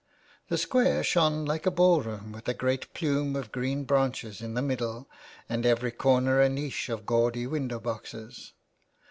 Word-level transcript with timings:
The 0.49 0.57
Square 0.57 1.03
shone 1.03 1.45
like 1.45 1.67
a 1.67 1.69
ballroom 1.69 2.31
with 2.31 2.47
a 2.47 2.55
great 2.55 2.91
plume 2.95 3.35
of 3.35 3.51
green 3.51 3.83
branches 3.83 4.41
in 4.41 4.55
the 4.55 4.61
middle 4.63 5.07
and 5.47 5.63
every 5.63 5.91
corner 5.91 6.41
a 6.41 6.49
niche 6.49 6.89
of 6.89 7.05
gaudy 7.05 7.45
window 7.45 7.79
boxes. 7.79 8.53